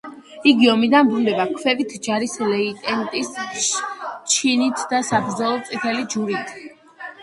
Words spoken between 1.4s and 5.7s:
ქვეითი ჯარის ლეიტენანტის ჩინით და საბრძოლო